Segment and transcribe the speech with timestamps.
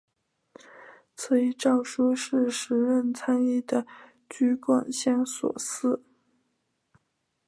[1.15, 3.85] 此一诏书是时任参议的
[4.27, 5.99] 橘广相所拟。